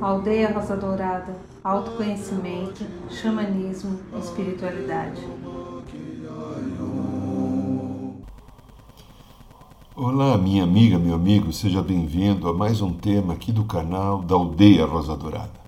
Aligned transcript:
Aldeia 0.00 0.50
Rosa 0.54 0.74
Dourada, 0.74 1.36
autoconhecimento, 1.62 2.82
xamanismo, 3.10 4.00
espiritualidade. 4.18 5.20
Olá, 9.94 10.38
minha 10.38 10.64
amiga, 10.64 10.98
meu 10.98 11.14
amigo, 11.14 11.52
seja 11.52 11.82
bem-vindo 11.82 12.48
a 12.48 12.54
mais 12.54 12.80
um 12.80 12.94
tema 12.94 13.34
aqui 13.34 13.52
do 13.52 13.64
canal 13.64 14.22
da 14.22 14.34
Aldeia 14.34 14.86
Rosa 14.86 15.14
Dourada. 15.14 15.60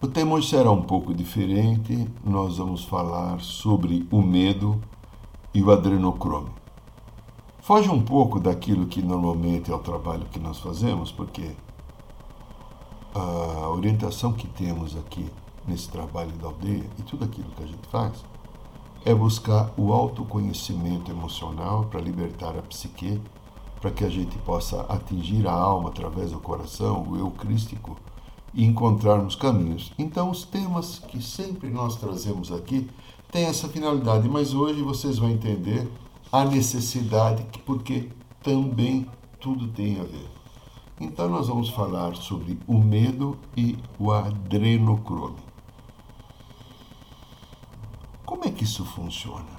O 0.00 0.06
tema 0.06 0.34
hoje 0.34 0.48
será 0.48 0.70
um 0.70 0.82
pouco 0.82 1.12
diferente, 1.12 2.08
nós 2.24 2.56
vamos 2.56 2.84
falar 2.84 3.38
sobre 3.40 4.08
o 4.10 4.22
medo 4.22 4.80
e 5.52 5.62
o 5.62 5.70
adrenocrome. 5.70 6.57
Foge 7.68 7.90
um 7.90 8.00
pouco 8.00 8.40
daquilo 8.40 8.86
que 8.86 9.02
normalmente 9.02 9.70
é 9.70 9.74
o 9.74 9.78
trabalho 9.78 10.24
que 10.32 10.40
nós 10.40 10.58
fazemos, 10.58 11.12
porque 11.12 11.50
a 13.14 13.68
orientação 13.68 14.32
que 14.32 14.46
temos 14.46 14.96
aqui 14.96 15.28
nesse 15.66 15.86
trabalho 15.90 16.32
da 16.38 16.46
aldeia 16.46 16.86
e 16.98 17.02
tudo 17.02 17.26
aquilo 17.26 17.50
que 17.50 17.62
a 17.62 17.66
gente 17.66 17.86
faz 17.88 18.24
é 19.04 19.14
buscar 19.14 19.70
o 19.76 19.92
autoconhecimento 19.92 21.10
emocional 21.10 21.84
para 21.90 22.00
libertar 22.00 22.56
a 22.56 22.62
psique, 22.62 23.20
para 23.82 23.90
que 23.90 24.02
a 24.02 24.08
gente 24.08 24.38
possa 24.38 24.80
atingir 24.88 25.46
a 25.46 25.52
alma 25.52 25.90
através 25.90 26.30
do 26.30 26.40
coração, 26.40 27.06
o 27.06 27.18
eu 27.18 27.30
crístico, 27.32 27.98
e 28.54 28.64
encontrarmos 28.64 29.36
caminhos. 29.36 29.92
Então, 29.98 30.30
os 30.30 30.42
temas 30.42 31.00
que 31.00 31.20
sempre 31.20 31.68
nós 31.68 31.96
trazemos 31.96 32.50
aqui 32.50 32.88
têm 33.30 33.44
essa 33.44 33.68
finalidade, 33.68 34.26
mas 34.26 34.54
hoje 34.54 34.80
vocês 34.80 35.18
vão 35.18 35.28
entender 35.28 35.86
a 36.30 36.44
necessidade, 36.44 37.44
porque 37.64 38.10
também 38.42 39.06
tudo 39.40 39.68
tem 39.68 40.00
a 40.00 40.04
ver. 40.04 40.28
Então, 41.00 41.28
nós 41.28 41.48
vamos 41.48 41.70
falar 41.70 42.14
sobre 42.16 42.58
o 42.66 42.78
medo 42.78 43.38
e 43.56 43.78
o 43.98 44.10
adrenocrome. 44.10 45.38
Como 48.26 48.44
é 48.44 48.50
que 48.50 48.64
isso 48.64 48.84
funciona? 48.84 49.58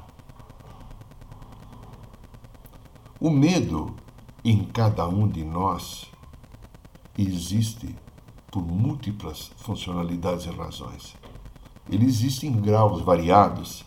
O 3.19 3.29
medo 3.29 3.95
em 4.43 4.63
cada 4.63 5.07
um 5.07 5.27
de 5.27 5.43
nós 5.43 6.05
existe 7.17 7.95
por 8.51 8.61
múltiplas 8.61 9.51
funcionalidades 9.57 10.45
e 10.45 10.49
razões. 10.49 11.15
Ele 11.89 12.05
existe 12.05 12.47
em 12.47 12.53
graus 12.53 13.01
variados. 13.01 13.83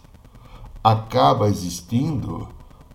Acaba 0.82 1.48
existindo 1.48 2.48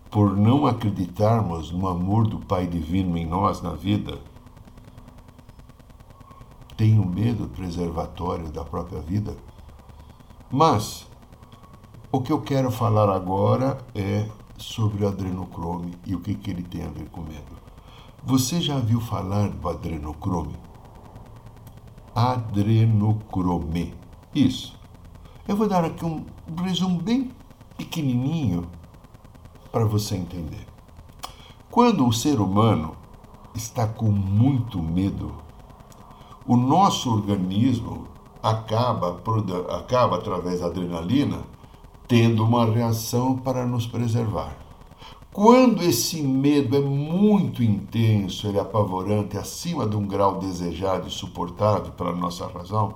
por 0.10 0.36
não 0.36 0.66
acreditarmos 0.66 1.72
no 1.72 1.88
amor 1.88 2.28
do 2.28 2.40
Pai 2.40 2.66
Divino 2.66 3.18
em 3.18 3.26
nós 3.26 3.62
na 3.62 3.74
vida 3.74 4.20
tenho 6.78 7.04
medo 7.04 7.48
preservatório 7.48 8.50
da 8.52 8.64
própria 8.64 9.02
vida. 9.02 9.36
Mas 10.52 11.08
o 12.12 12.22
que 12.22 12.32
eu 12.32 12.40
quero 12.40 12.70
falar 12.72 13.10
agora 13.10 13.80
é 13.96 14.30
sobre 14.58 15.04
o 15.04 15.08
adrenocrome 15.08 15.96
e 16.06 16.16
o 16.16 16.20
que, 16.20 16.36
que 16.36 16.52
ele 16.52 16.64
tem 16.64 16.84
a 16.84 16.90
ver 16.90 17.10
com 17.10 17.22
medo. 17.22 17.58
Você 18.24 18.62
já 18.62 18.78
viu 18.80 19.02
falar 19.02 19.50
do 19.50 19.68
adrenocrome? 19.68 20.56
Adrenocrome. 22.14 23.94
Isso. 24.34 24.78
Eu 25.48 25.56
vou 25.56 25.68
dar 25.68 25.84
aqui 25.84 26.06
um 26.06 26.26
resumo 26.64 27.02
bem 27.02 27.32
pequenininho 27.76 28.68
para 29.78 29.86
você 29.86 30.16
entender. 30.16 30.66
Quando 31.70 32.08
o 32.08 32.12
ser 32.12 32.42
humano 32.42 32.96
está 33.54 33.86
com 33.86 34.10
muito 34.10 34.82
medo, 34.82 35.36
o 36.48 36.58
nosso 36.58 37.14
organismo 37.14 38.08
acaba, 38.42 39.22
acaba 39.70 40.16
através 40.16 40.62
da 40.62 40.66
adrenalina, 40.66 41.44
tendo 42.08 42.44
uma 42.44 42.66
reação 42.66 43.38
para 43.38 43.68
nos 43.68 43.86
preservar. 43.86 44.58
Quando 45.32 45.84
esse 45.84 46.24
medo 46.24 46.76
é 46.76 46.82
muito 46.82 47.62
intenso, 47.62 48.48
ele 48.48 48.58
é 48.58 48.62
apavorante, 48.62 49.38
acima 49.38 49.86
de 49.86 49.96
um 49.96 50.08
grau 50.08 50.40
desejado 50.40 51.08
e 51.08 51.12
suportado 51.12 51.92
pela 51.92 52.16
nossa 52.16 52.48
razão, 52.48 52.96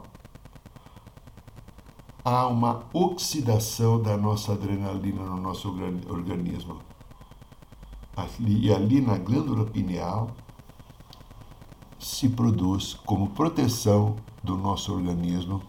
há 2.24 2.48
uma 2.48 2.84
oxidação 2.94 4.02
da 4.02 4.16
nossa 4.16 4.54
adrenalina 4.54 5.24
no 5.24 5.38
nosso 5.38 5.70
organismo. 6.10 6.80
e 8.40 8.74
ali 8.74 9.02
na 9.02 9.18
glândula 9.18 9.66
pineal 9.66 10.32
se 11.98 12.30
produz 12.30 12.94
como 12.94 13.30
proteção 13.30 14.16
do 14.44 14.58
nosso 14.58 14.94
organismo 14.94 15.62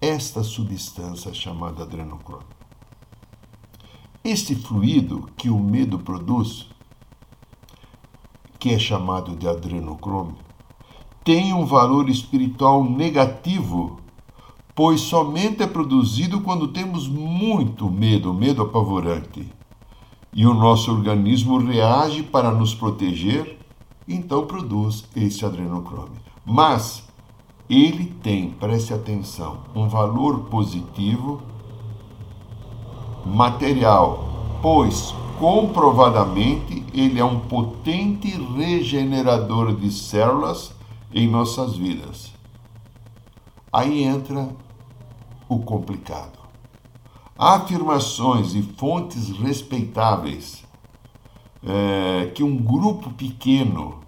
esta 0.00 0.42
substância 0.42 1.32
chamada 1.32 1.82
adrenocrome. 1.82 2.44
Este 4.22 4.54
fluido 4.54 5.30
que 5.36 5.48
o 5.48 5.58
medo 5.58 5.98
produz, 5.98 6.68
que 8.58 8.70
é 8.70 8.78
chamado 8.78 9.36
de 9.36 9.46
adrenocrome, 9.46 10.36
tem 11.22 11.54
um 11.54 11.64
valor 11.64 12.08
espiritual 12.10 12.84
negativo, 12.84 14.03
pois 14.74 15.00
somente 15.02 15.62
é 15.62 15.66
produzido 15.66 16.40
quando 16.40 16.68
temos 16.68 17.08
muito 17.08 17.88
medo, 17.88 18.34
medo 18.34 18.62
apavorante. 18.62 19.48
E 20.32 20.46
o 20.46 20.52
nosso 20.52 20.90
organismo 20.90 21.58
reage 21.58 22.22
para 22.22 22.50
nos 22.50 22.74
proteger 22.74 23.58
então 24.06 24.46
produz 24.46 25.04
esse 25.16 25.44
adrenocrome. 25.44 26.16
Mas 26.44 27.04
ele 27.68 28.06
tem, 28.22 28.50
preste 28.50 28.92
atenção, 28.92 29.58
um 29.74 29.88
valor 29.88 30.40
positivo 30.50 31.40
material, 33.24 34.58
pois 34.60 35.14
comprovadamente 35.38 36.84
ele 36.92 37.18
é 37.18 37.24
um 37.24 37.40
potente 37.40 38.28
regenerador 38.28 39.74
de 39.74 39.90
células 39.90 40.74
em 41.12 41.26
nossas 41.26 41.76
vidas. 41.76 42.32
Aí 43.72 44.04
entra 44.04 44.54
o 45.48 45.58
complicado. 45.60 46.38
Afirmações 47.36 48.54
e 48.54 48.62
fontes 48.62 49.30
respeitáveis 49.30 50.64
é, 51.66 52.30
que 52.34 52.42
um 52.42 52.56
grupo 52.56 53.10
pequeno 53.10 54.00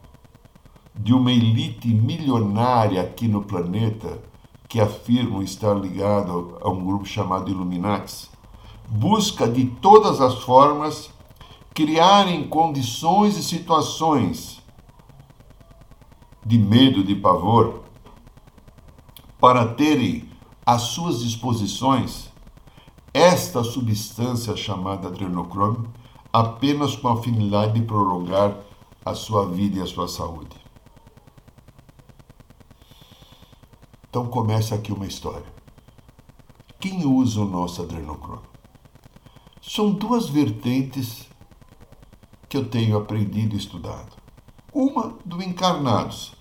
de 0.95 1.13
uma 1.13 1.31
elite 1.31 1.89
milionária 1.89 3.03
aqui 3.03 3.29
no 3.29 3.43
planeta, 3.43 4.23
que 4.69 4.81
afirmam 4.81 5.43
estar 5.43 5.75
ligado 5.75 6.59
a 6.61 6.69
um 6.69 6.85
grupo 6.85 7.05
chamado 7.05 7.51
Illuminati, 7.51 8.29
busca 8.89 9.49
de 9.49 9.67
todas 9.67 10.21
as 10.21 10.43
formas 10.43 11.11
criarem 11.75 12.49
condições 12.49 13.37
e 13.37 13.43
situações 13.43 14.63
de 16.45 16.57
medo, 16.59 17.05
de 17.05 17.15
pavor, 17.15 17.83
para 19.39 19.67
terem 19.75 20.29
às 20.67 20.83
suas 20.83 21.21
disposições 21.21 22.29
esta 23.15 23.65
substância 23.65 24.55
chamada 24.57 25.09
adrenocrome 25.09 25.89
apenas 26.33 26.97
com 26.97 27.09
a 27.09 27.23
finalidade 27.23 27.81
de 27.81 27.87
prolongar 27.87 28.59
a 29.05 29.15
sua 29.15 29.49
vida 29.49 29.79
e 29.79 29.83
a 29.83 29.87
sua 29.87 30.09
saúde. 30.09 30.57
Então 34.11 34.27
começa 34.27 34.75
aqui 34.75 34.93
uma 34.93 35.07
história. 35.07 35.47
Quem 36.81 37.07
usa 37.07 37.41
o 37.41 37.47
nosso 37.47 37.83
adrenocrome? 37.83 38.43
São 39.63 39.93
duas 39.93 40.29
vertentes 40.29 41.27
que 42.49 42.57
eu 42.57 42.69
tenho 42.69 42.97
aprendido 42.97 43.55
e 43.55 43.59
estudado. 43.59 44.17
Uma 44.73 45.15
do 45.25 45.43
encarnados. 45.43 46.35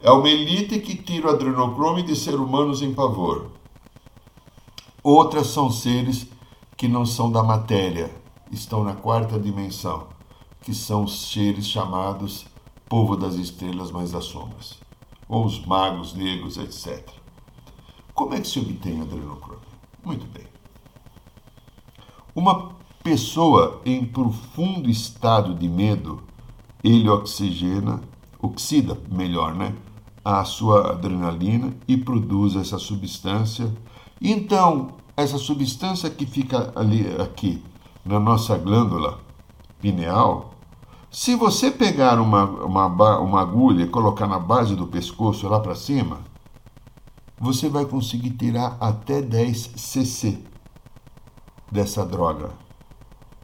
É 0.00 0.10
uma 0.10 0.28
elite 0.28 0.78
que 0.78 0.94
tira 0.94 1.26
o 1.26 1.30
adrenocrome 1.30 2.02
de 2.02 2.14
seres 2.14 2.38
humanos 2.38 2.82
em 2.82 2.94
pavor. 2.94 3.50
Outras 5.02 5.48
são 5.48 5.70
seres 5.70 6.26
que 6.76 6.86
não 6.86 7.04
são 7.04 7.32
da 7.32 7.42
matéria, 7.42 8.10
estão 8.52 8.84
na 8.84 8.94
quarta 8.94 9.38
dimensão, 9.38 10.06
que 10.60 10.72
são 10.72 11.04
os 11.04 11.32
seres 11.32 11.66
chamados 11.66 12.46
povo 12.88 13.16
das 13.16 13.34
estrelas 13.34 13.90
mais 13.90 14.12
das 14.12 14.24
sombras, 14.24 14.78
ou 15.28 15.44
os 15.44 15.64
magos 15.64 16.14
negros, 16.14 16.56
etc. 16.56 17.06
Como 18.14 18.34
é 18.34 18.40
que 18.40 18.48
se 18.48 18.58
obtém 18.58 19.00
adrenocrome? 19.00 19.60
Muito 20.04 20.26
bem. 20.26 20.46
Uma 22.34 22.70
pessoa 23.02 23.82
em 23.84 24.04
profundo 24.04 24.88
estado 24.88 25.54
de 25.54 25.68
medo, 25.68 26.22
ele 26.82 27.08
oxigena, 27.08 28.00
oxida, 28.40 28.96
melhor, 29.10 29.54
né? 29.54 29.74
A 30.30 30.44
sua 30.44 30.90
adrenalina 30.90 31.74
e 31.88 31.96
produz 31.96 32.54
essa 32.54 32.78
substância. 32.78 33.72
Então, 34.20 34.88
essa 35.16 35.38
substância 35.38 36.10
que 36.10 36.26
fica 36.26 36.70
ali 36.76 37.06
aqui 37.18 37.64
na 38.04 38.20
nossa 38.20 38.58
glândula 38.58 39.20
pineal 39.80 40.52
Se 41.10 41.34
você 41.34 41.70
pegar 41.70 42.20
uma, 42.20 42.44
uma, 42.44 43.18
uma 43.18 43.40
agulha 43.40 43.84
e 43.84 43.88
colocar 43.88 44.26
na 44.26 44.38
base 44.38 44.76
do 44.76 44.86
pescoço 44.86 45.48
lá 45.48 45.60
para 45.60 45.74
cima, 45.74 46.18
você 47.40 47.70
vai 47.70 47.86
conseguir 47.86 48.32
tirar 48.32 48.76
até 48.78 49.22
10 49.22 49.72
cc 49.76 50.44
dessa 51.72 52.04
droga. 52.04 52.50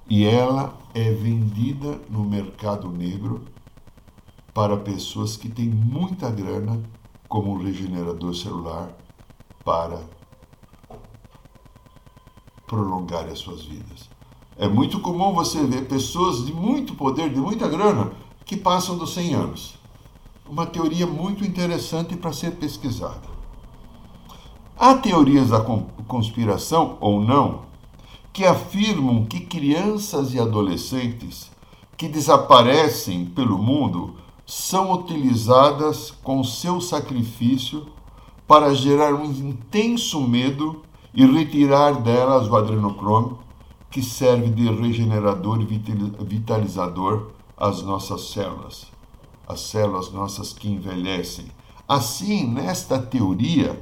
E 0.06 0.26
ela 0.26 0.74
é 0.92 1.10
vendida 1.10 1.98
no 2.10 2.24
mercado 2.24 2.90
negro 2.90 3.53
para 4.54 4.76
pessoas 4.76 5.36
que 5.36 5.48
têm 5.48 5.68
muita 5.68 6.30
grana, 6.30 6.80
como 7.28 7.52
um 7.52 7.62
regenerador 7.62 8.32
celular, 8.34 8.96
para 9.64 10.00
prolongar 12.64 13.26
as 13.26 13.40
suas 13.40 13.62
vidas. 13.64 14.08
É 14.56 14.68
muito 14.68 15.00
comum 15.00 15.34
você 15.34 15.64
ver 15.66 15.88
pessoas 15.88 16.46
de 16.46 16.52
muito 16.52 16.94
poder, 16.94 17.30
de 17.30 17.40
muita 17.40 17.68
grana, 17.68 18.12
que 18.44 18.56
passam 18.56 18.96
dos 18.96 19.12
100 19.14 19.34
anos. 19.34 19.74
Uma 20.48 20.66
teoria 20.66 21.06
muito 21.06 21.44
interessante 21.44 22.14
para 22.14 22.32
ser 22.32 22.52
pesquisada. 22.52 23.34
Há 24.76 24.94
teorias 24.94 25.50
da 25.50 25.60
conspiração 26.06 26.96
ou 27.00 27.20
não 27.20 27.62
que 28.32 28.44
afirmam 28.44 29.24
que 29.24 29.40
crianças 29.40 30.34
e 30.34 30.38
adolescentes 30.38 31.50
que 31.96 32.08
desaparecem 32.08 33.24
pelo 33.24 33.56
mundo 33.56 34.16
são 34.46 34.92
utilizadas 34.92 36.10
com 36.10 36.44
seu 36.44 36.80
sacrifício 36.80 37.86
para 38.46 38.74
gerar 38.74 39.14
um 39.14 39.24
intenso 39.24 40.20
medo 40.20 40.82
e 41.14 41.24
retirar 41.24 42.02
delas 42.02 42.48
o 42.48 42.56
adrenocrome, 42.56 43.36
que 43.90 44.02
serve 44.02 44.50
de 44.50 44.68
regenerador 44.70 45.60
e 45.60 46.24
vitalizador 46.24 47.30
às 47.56 47.80
nossas 47.82 48.32
células, 48.32 48.86
as 49.46 49.60
células 49.60 50.10
nossas 50.10 50.52
que 50.52 50.68
envelhecem. 50.68 51.46
Assim, 51.86 52.44
nesta 52.44 52.98
teoria, 52.98 53.80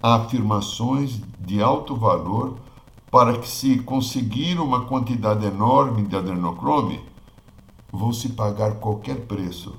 há 0.00 0.14
afirmações 0.14 1.20
de 1.40 1.60
alto 1.60 1.96
valor 1.96 2.56
para 3.10 3.38
que 3.38 3.48
se 3.48 3.78
conseguir 3.80 4.60
uma 4.60 4.84
quantidade 4.84 5.44
enorme 5.44 6.02
de 6.02 6.14
adrenocrome, 6.14 7.00
vão 7.92 8.12
se 8.12 8.30
pagar 8.30 8.76
qualquer 8.76 9.26
preço, 9.26 9.74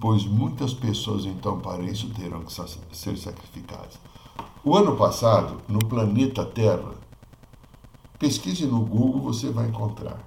pois 0.00 0.24
muitas 0.24 0.72
pessoas 0.72 1.24
então 1.24 1.58
para 1.58 1.82
isso 1.82 2.08
terão 2.10 2.42
que 2.42 2.52
ser 2.52 3.16
sacrificadas. 3.16 3.98
O 4.64 4.76
ano 4.76 4.96
passado, 4.96 5.56
no 5.68 5.78
planeta 5.78 6.44
Terra, 6.44 6.94
pesquise 8.18 8.66
no 8.66 8.80
Google, 8.80 9.22
você 9.22 9.50
vai 9.50 9.66
encontrar. 9.66 10.18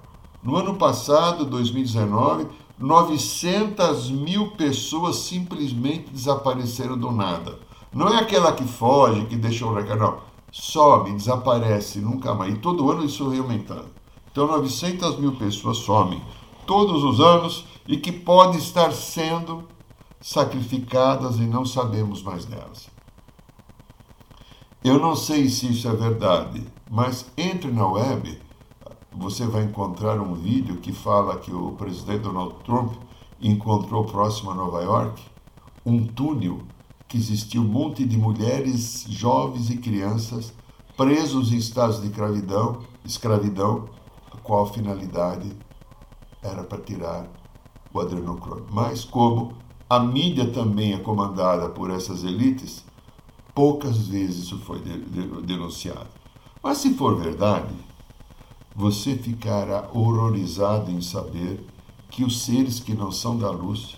No 0.42 0.56
ano 0.56 0.74
passado, 0.74 1.44
2019, 1.44 2.46
900 2.78 4.10
mil 4.10 4.50
pessoas 4.52 5.16
simplesmente 5.16 6.10
desapareceram 6.10 6.98
do 6.98 7.12
nada. 7.12 7.58
Não 7.92 8.08
é 8.08 8.18
aquela 8.18 8.52
que 8.52 8.64
foge, 8.64 9.26
que 9.26 9.36
deixa 9.36 9.64
o 9.66 9.74
recado, 9.74 10.00
não. 10.00 10.18
Some, 10.50 11.12
desaparece, 11.12 12.00
nunca 12.00 12.34
mais. 12.34 12.54
E 12.54 12.58
todo 12.58 12.90
ano 12.90 13.04
isso 13.04 13.28
vem 13.30 13.38
aumentando. 13.38 13.86
Então, 14.30 14.46
900 14.46 15.18
mil 15.18 15.32
pessoas 15.36 15.76
somem 15.78 16.20
todos 16.66 17.02
os 17.04 17.20
anos 17.20 17.64
e 17.86 17.96
que 17.96 18.12
podem 18.12 18.58
estar 18.58 18.92
sendo 18.92 19.64
sacrificadas 20.20 21.36
e 21.36 21.42
não 21.42 21.64
sabemos 21.64 22.22
mais 22.22 22.44
delas. 22.44 22.88
Eu 24.84 24.98
não 24.98 25.14
sei 25.14 25.48
se 25.48 25.70
isso 25.70 25.88
é 25.88 25.94
verdade, 25.94 26.66
mas 26.90 27.26
entre 27.36 27.70
na 27.70 27.86
web, 27.86 28.40
você 29.12 29.46
vai 29.46 29.62
encontrar 29.62 30.20
um 30.20 30.34
vídeo 30.34 30.78
que 30.78 30.92
fala 30.92 31.38
que 31.38 31.52
o 31.52 31.72
presidente 31.72 32.20
Donald 32.22 32.54
Trump 32.64 32.94
encontrou 33.40 34.04
próximo 34.04 34.50
a 34.50 34.54
Nova 34.54 34.82
York 34.82 35.22
um 35.84 36.06
túnel 36.06 36.62
que 37.08 37.16
existia 37.16 37.60
um 37.60 37.64
monte 37.64 38.04
de 38.04 38.16
mulheres, 38.16 39.04
jovens 39.08 39.70
e 39.70 39.76
crianças 39.76 40.52
presos 40.96 41.52
em 41.52 41.56
estados 41.56 42.00
de 42.00 42.08
escravidão, 42.08 42.80
escravidão, 43.04 43.88
a 44.32 44.36
qual 44.38 44.72
finalidade 44.72 45.50
era 46.42 46.64
para 46.64 46.78
tirar 46.78 47.26
o 47.92 48.00
adrenocrome. 48.00 48.66
Mas 48.70 49.04
como 49.04 49.54
a 49.88 50.00
mídia 50.00 50.50
também 50.50 50.92
é 50.94 50.98
comandada 50.98 51.68
por 51.68 51.90
essas 51.90 52.24
elites, 52.24 52.84
poucas 53.54 54.08
vezes 54.08 54.44
isso 54.44 54.58
foi 54.58 54.80
denunciado. 54.80 56.08
Mas 56.62 56.78
se 56.78 56.94
for 56.94 57.16
verdade, 57.16 57.74
você 58.74 59.16
ficará 59.16 59.88
horrorizado 59.92 60.90
em 60.90 61.00
saber 61.00 61.66
que 62.10 62.24
os 62.24 62.42
seres 62.42 62.80
que 62.80 62.94
não 62.94 63.12
são 63.12 63.38
da 63.38 63.50
luz 63.50 63.96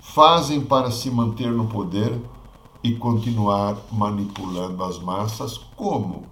fazem 0.00 0.60
para 0.60 0.90
se 0.90 1.10
manter 1.10 1.50
no 1.50 1.66
poder 1.66 2.20
e 2.82 2.94
continuar 2.94 3.76
manipulando 3.90 4.82
as 4.84 4.98
massas 4.98 5.58
como 5.76 6.24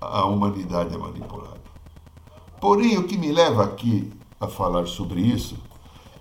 a 0.00 0.24
humanidade 0.26 0.94
é 0.94 0.98
manipulada. 0.98 1.60
Porém, 2.60 2.98
o 2.98 3.04
que 3.04 3.16
me 3.16 3.32
leva 3.32 3.64
aqui 3.64 4.12
a 4.42 4.48
falar 4.48 4.86
sobre 4.86 5.20
isso 5.20 5.56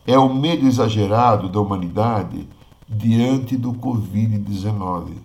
é 0.05 0.17
o 0.17 0.33
medo 0.33 0.67
exagerado 0.67 1.49
da 1.49 1.59
humanidade 1.59 2.47
diante 2.87 3.55
do 3.55 3.73
Covid-19. 3.73 5.15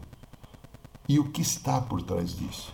E 1.08 1.19
o 1.19 1.25
que 1.25 1.43
está 1.43 1.81
por 1.81 2.02
trás 2.02 2.37
disso? 2.37 2.72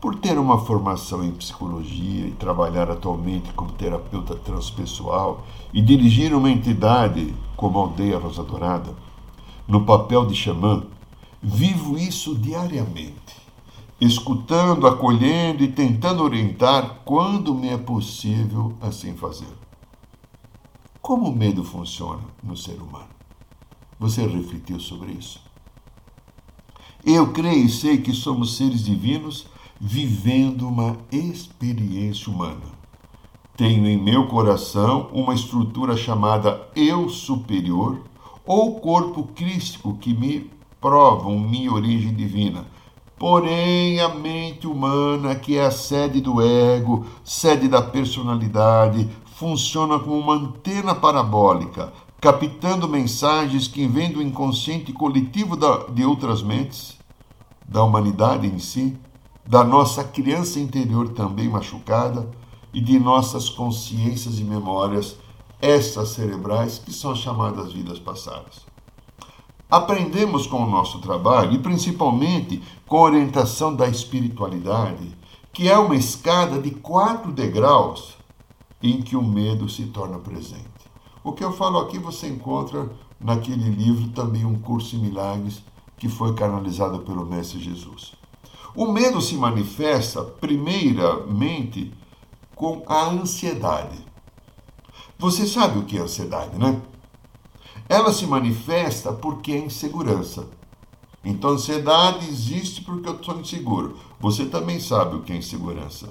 Por 0.00 0.16
ter 0.16 0.38
uma 0.38 0.58
formação 0.58 1.22
em 1.22 1.30
psicologia 1.32 2.26
e 2.26 2.32
trabalhar 2.32 2.90
atualmente 2.90 3.52
como 3.52 3.72
terapeuta 3.72 4.34
transpessoal 4.34 5.44
e 5.72 5.82
dirigir 5.82 6.34
uma 6.34 6.50
entidade 6.50 7.34
como 7.56 7.78
a 7.78 7.82
Aldeia 7.82 8.18
Rosa 8.18 8.42
Dourada, 8.42 8.94
no 9.68 9.84
papel 9.84 10.26
de 10.26 10.34
xamã, 10.34 10.84
vivo 11.42 11.98
isso 11.98 12.34
diariamente 12.34 13.40
escutando, 14.00 14.86
acolhendo 14.86 15.62
e 15.62 15.68
tentando 15.68 16.22
orientar 16.22 17.00
quando 17.04 17.54
me 17.54 17.68
é 17.68 17.76
possível 17.76 18.74
assim 18.80 19.14
fazer. 19.14 19.52
Como 21.02 21.28
o 21.28 21.36
medo 21.36 21.62
funciona 21.62 22.22
no 22.42 22.56
ser 22.56 22.80
humano? 22.80 23.08
Você 23.98 24.26
refletiu 24.26 24.80
sobre 24.80 25.12
isso? 25.12 25.40
Eu 27.04 27.32
creio 27.32 27.66
e 27.66 27.68
sei 27.68 27.98
que 27.98 28.14
somos 28.14 28.56
seres 28.56 28.84
divinos 28.84 29.46
vivendo 29.78 30.66
uma 30.66 30.96
experiência 31.10 32.32
humana. 32.32 32.80
Tenho 33.56 33.86
em 33.86 33.98
meu 33.98 34.26
coração 34.26 35.10
uma 35.12 35.34
estrutura 35.34 35.96
chamada 35.96 36.68
eu 36.74 37.08
superior 37.10 38.00
ou 38.46 38.80
corpo 38.80 39.24
crístico 39.34 39.96
que 39.98 40.14
me 40.14 40.50
provam 40.80 41.38
minha 41.38 41.72
origem 41.72 42.14
divina 42.14 42.66
Porém, 43.20 44.00
a 44.00 44.08
mente 44.08 44.66
humana, 44.66 45.34
que 45.34 45.58
é 45.58 45.66
a 45.66 45.70
sede 45.70 46.22
do 46.22 46.40
ego, 46.40 47.04
sede 47.22 47.68
da 47.68 47.82
personalidade, 47.82 49.10
funciona 49.36 49.98
como 49.98 50.16
uma 50.16 50.36
antena 50.36 50.94
parabólica, 50.94 51.92
captando 52.18 52.88
mensagens 52.88 53.68
que 53.68 53.86
vêm 53.86 54.10
do 54.10 54.22
inconsciente 54.22 54.90
coletivo 54.94 55.54
de 55.90 56.02
outras 56.02 56.42
mentes, 56.42 56.96
da 57.68 57.84
humanidade 57.84 58.46
em 58.46 58.58
si, 58.58 58.96
da 59.46 59.62
nossa 59.62 60.02
criança 60.02 60.58
interior 60.58 61.10
também 61.10 61.46
machucada 61.46 62.26
e 62.72 62.80
de 62.80 62.98
nossas 62.98 63.50
consciências 63.50 64.38
e 64.38 64.44
memórias 64.44 65.18
essas 65.60 66.08
cerebrais 66.08 66.78
que 66.78 66.90
são 66.90 67.14
chamadas 67.14 67.70
vidas 67.70 67.98
passadas. 67.98 68.69
Aprendemos 69.70 70.46
com 70.46 70.64
o 70.64 70.68
nosso 70.68 70.98
trabalho 70.98 71.52
e 71.52 71.58
principalmente 71.58 72.60
com 72.86 72.96
a 72.96 73.02
orientação 73.02 73.74
da 73.74 73.86
espiritualidade, 73.86 75.16
que 75.52 75.68
é 75.68 75.78
uma 75.78 75.94
escada 75.94 76.60
de 76.60 76.72
quatro 76.72 77.30
degraus 77.30 78.16
em 78.82 79.00
que 79.00 79.16
o 79.16 79.22
medo 79.22 79.68
se 79.68 79.84
torna 79.86 80.18
presente. 80.18 80.64
O 81.22 81.32
que 81.32 81.44
eu 81.44 81.52
falo 81.52 81.78
aqui 81.78 81.98
você 81.98 82.26
encontra 82.26 82.90
naquele 83.20 83.68
livro 83.68 84.08
também 84.08 84.44
um 84.44 84.58
curso 84.58 84.96
em 84.96 85.00
milagres 85.00 85.62
que 85.96 86.08
foi 86.08 86.34
canalizado 86.34 87.00
pelo 87.00 87.26
Mestre 87.26 87.60
Jesus. 87.60 88.12
O 88.74 88.86
medo 88.86 89.20
se 89.20 89.34
manifesta 89.34 90.22
primeiramente 90.22 91.92
com 92.54 92.82
a 92.86 93.04
ansiedade. 93.08 93.98
Você 95.18 95.46
sabe 95.46 95.78
o 95.78 95.84
que 95.84 95.98
é 95.98 96.00
ansiedade, 96.00 96.58
né? 96.58 96.80
Ela 97.90 98.12
se 98.12 98.24
manifesta 98.24 99.12
porque 99.12 99.50
é 99.50 99.58
insegurança. 99.58 100.48
Então, 101.24 101.50
ansiedade 101.50 102.26
existe 102.28 102.82
porque 102.82 103.08
eu 103.08 103.16
estou 103.16 103.40
inseguro. 103.40 103.96
Você 104.20 104.46
também 104.46 104.78
sabe 104.78 105.16
o 105.16 105.22
que 105.22 105.32
é 105.32 105.36
insegurança. 105.36 106.08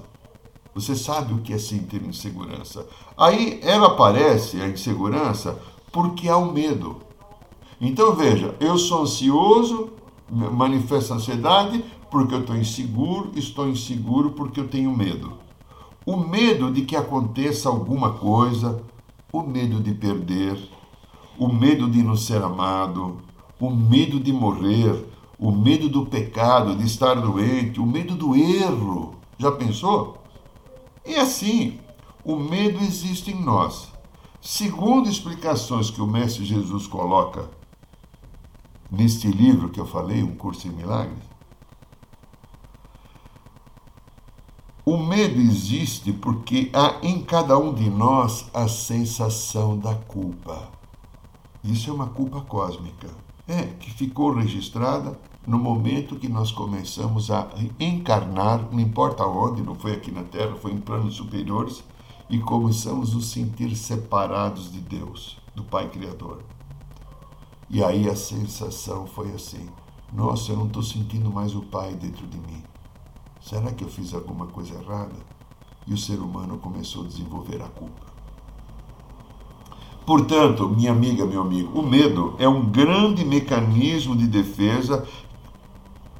Você 0.75 0.93
sabe 0.95 1.33
o 1.33 1.39
que 1.39 1.53
é 1.53 1.57
sentir 1.57 2.03
insegurança. 2.03 2.85
Aí 3.17 3.61
ela 3.63 3.87
aparece, 3.87 4.61
a 4.61 4.67
insegurança, 4.67 5.57
porque 5.89 6.27
há 6.27 6.35
o 6.35 6.51
medo. 6.51 6.97
Então 7.79 8.13
veja, 8.13 8.53
eu 8.59 8.77
sou 8.77 9.03
ansioso, 9.03 9.93
manifesto 10.29 11.13
ansiedade 11.13 11.83
porque 12.11 12.35
eu 12.35 12.41
estou 12.41 12.57
inseguro, 12.57 13.31
estou 13.35 13.69
inseguro 13.69 14.31
porque 14.31 14.59
eu 14.59 14.67
tenho 14.67 14.91
medo. 14.95 15.31
o 16.05 16.17
medo 16.17 16.71
de 16.71 16.81
que 16.81 16.95
aconteça 16.95 17.69
alguma 17.69 18.13
coisa, 18.13 18.81
o 19.31 19.43
medo 19.43 19.79
de 19.79 19.93
perder, 19.93 20.57
o 21.39 21.47
medo 21.47 21.89
de 21.89 22.03
não 22.03 22.17
ser 22.17 22.43
amado, 22.43 23.17
o 23.57 23.69
medo 23.69 24.19
de 24.19 24.33
morrer, 24.33 25.05
o 25.39 25.51
medo 25.51 25.87
do 25.87 26.05
pecado, 26.05 26.75
de 26.75 26.85
estar 26.85 27.15
doente, 27.15 27.79
o 27.79 27.85
medo 27.85 28.13
do 28.13 28.35
erro. 28.35 29.15
Já 29.37 29.49
pensou? 29.53 30.21
E 31.05 31.15
assim, 31.15 31.79
o 32.25 32.35
medo 32.35 32.83
existe 32.83 33.31
em 33.31 33.41
nós. 33.41 33.87
Segundo 34.41 35.09
explicações 35.09 35.89
que 35.89 36.01
o 36.01 36.07
Mestre 36.07 36.43
Jesus 36.43 36.85
coloca 36.85 37.49
neste 38.91 39.27
livro 39.27 39.69
que 39.69 39.79
eu 39.79 39.85
falei, 39.85 40.21
Um 40.21 40.35
Curso 40.35 40.67
em 40.67 40.71
Milagres, 40.71 41.23
o 44.85 44.97
medo 44.97 45.39
existe 45.39 46.11
porque 46.11 46.69
há 46.73 46.97
em 47.01 47.21
cada 47.21 47.57
um 47.57 47.73
de 47.73 47.89
nós 47.89 48.49
a 48.53 48.67
sensação 48.67 49.77
da 49.77 49.95
culpa. 49.95 50.78
Isso 51.63 51.89
é 51.89 51.93
uma 51.93 52.07
culpa 52.07 52.41
cósmica, 52.41 53.09
é 53.47 53.63
que 53.63 53.91
ficou 53.91 54.33
registrada 54.33 55.19
no 55.45 55.57
momento 55.57 56.15
que 56.15 56.29
nós 56.29 56.51
começamos 56.51 57.31
a 57.31 57.49
encarnar, 57.79 58.67
não 58.71 58.79
importa 58.79 59.25
onde, 59.25 59.61
não 59.61 59.75
foi 59.75 59.93
aqui 59.93 60.11
na 60.11 60.23
Terra, 60.23 60.55
foi 60.55 60.71
em 60.71 60.79
planos 60.79 61.15
superiores, 61.15 61.83
e 62.29 62.37
começamos 62.39 63.11
a 63.11 63.15
nos 63.15 63.31
sentir 63.31 63.75
separados 63.75 64.71
de 64.71 64.79
Deus, 64.79 65.37
do 65.55 65.63
Pai 65.63 65.89
Criador. 65.89 66.43
E 67.69 67.83
aí 67.83 68.07
a 68.07 68.15
sensação 68.15 69.07
foi 69.07 69.31
assim: 69.33 69.67
nossa, 70.13 70.51
eu 70.51 70.57
não 70.57 70.67
estou 70.67 70.83
sentindo 70.83 71.31
mais 71.31 71.55
o 71.55 71.61
Pai 71.61 71.93
dentro 71.93 72.25
de 72.27 72.37
mim. 72.37 72.63
Será 73.41 73.71
que 73.71 73.83
eu 73.83 73.89
fiz 73.89 74.13
alguma 74.13 74.47
coisa 74.47 74.75
errada? 74.75 75.15
E 75.87 75.93
o 75.93 75.97
ser 75.97 76.19
humano 76.19 76.57
começou 76.57 77.03
a 77.03 77.07
desenvolver 77.07 77.61
a 77.61 77.67
culpa. 77.69 78.08
Portanto, 80.09 80.67
minha 80.67 80.91
amiga, 80.91 81.23
meu 81.23 81.39
amigo, 81.39 81.79
o 81.79 81.83
medo 81.83 82.33
é 82.39 82.49
um 82.49 82.65
grande 82.65 83.23
mecanismo 83.23 84.15
de 84.15 84.25
defesa 84.25 85.05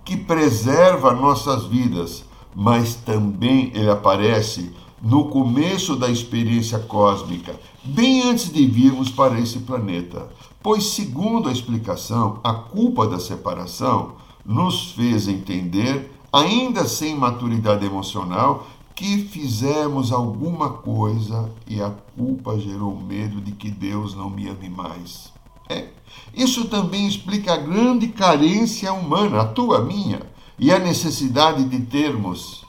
que 0.06 0.16
preserva 0.16 1.12
nossas 1.12 1.66
vidas, 1.66 2.24
mas 2.56 2.94
também 2.94 3.72
ele 3.74 3.90
aparece 3.90 4.72
no 5.02 5.30
começo 5.30 5.96
da 5.96 6.08
experiência 6.08 6.78
cósmica, 6.78 7.60
bem 7.84 8.30
antes 8.30 8.54
de 8.54 8.64
virmos 8.64 9.10
para 9.10 9.40
esse 9.40 9.58
planeta. 9.58 10.30
Pois, 10.62 10.92
segundo 10.92 11.50
a 11.50 11.52
explicação, 11.52 12.40
a 12.44 12.54
culpa 12.54 13.08
da 13.08 13.18
separação 13.18 14.12
nos 14.46 14.92
fez 14.92 15.28
entender, 15.28 16.12
ainda 16.32 16.88
sem 16.88 17.16
maturidade 17.16 17.88
emocional, 17.88 18.68
que 19.00 19.30
fizemos 19.30 20.12
alguma 20.12 20.72
coisa 20.72 21.50
e 21.66 21.82
a 21.82 21.90
culpa 21.90 22.60
gerou 22.60 23.00
medo 23.00 23.40
de 23.40 23.54
que 23.54 23.72
Deus 23.72 24.14
não 24.14 24.30
me 24.30 24.50
ame 24.50 24.70
mais. 24.70 25.32
É. 25.70 25.88
Isso 26.34 26.68
também 26.68 27.08
explica 27.08 27.54
a 27.54 27.58
grande 27.58 28.10
carência 28.10 28.92
humana, 28.92 29.40
a 29.40 29.46
tua, 29.46 29.80
minha, 29.80 30.20
e 30.58 30.70
a 30.70 30.78
necessidade 30.78 31.64
de 31.64 31.80
termos 31.80 32.66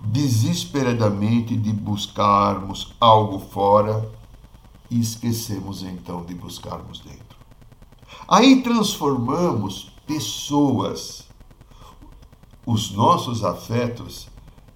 desesperadamente 0.00 1.56
de 1.56 1.72
buscarmos 1.72 2.94
algo 3.00 3.40
fora 3.40 4.08
e 4.88 5.00
esquecemos 5.00 5.82
então 5.82 6.24
de 6.24 6.34
buscarmos 6.34 7.00
dentro. 7.00 7.36
Aí 8.28 8.62
transformamos 8.62 9.90
pessoas, 10.06 11.26
os 12.64 12.92
nossos 12.92 13.42
afetos, 13.42 14.28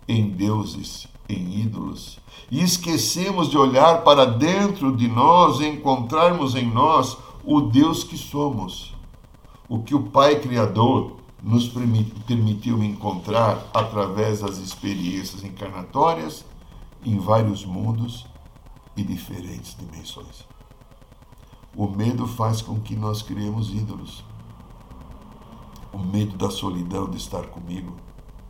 em 0.06 0.28
deuses, 0.28 1.09
em 1.28 1.61
ídolos, 1.61 2.18
e 2.50 2.62
esquecemos 2.62 3.49
de 3.49 3.56
olhar 3.56 4.02
para 4.02 4.25
dentro 4.25 4.94
de 4.97 5.09
nós 5.09 5.61
e 5.61 5.66
encontrarmos 5.66 6.54
em 6.54 6.66
nós 6.66 7.16
o 7.44 7.61
Deus 7.61 8.04
que 8.04 8.16
somos, 8.16 8.94
o 9.68 9.78
que 9.78 9.94
o 9.94 10.02
Pai 10.02 10.38
Criador 10.40 11.16
nos 11.42 11.68
permitiu 11.68 12.82
encontrar 12.85 13.66
através 13.75 14.40
das 14.40 14.59
experiências 14.59 15.42
encarnatórias 15.42 16.44
em 17.04 17.18
vários 17.18 17.64
mundos 17.64 18.26
e 18.97 19.02
diferentes 19.02 19.76
dimensões. 19.76 20.47
O 21.75 21.88
medo 21.88 22.28
faz 22.28 22.61
com 22.61 22.78
que 22.78 22.94
nós 22.94 23.23
criemos 23.23 23.71
ídolos. 23.71 24.23
O 25.92 25.99
medo 25.99 26.37
da 26.37 26.50
solidão 26.50 27.11
de 27.11 27.16
estar 27.16 27.47
comigo 27.47 27.97